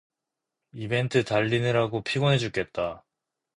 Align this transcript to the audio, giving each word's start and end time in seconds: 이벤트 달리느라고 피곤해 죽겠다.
이벤트 0.71 1.23
달리느라고 1.23 2.01
피곤해 2.03 2.39
죽겠다. 2.39 3.05